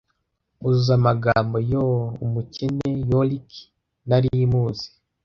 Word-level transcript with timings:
Uzuza 0.67 0.91
Amagambo 0.99 1.55
"Yoo! 1.71 1.95
Umukene 2.25 2.87
Yorick! 3.09 3.49
Nari 4.07 4.29
muzi 4.51 4.87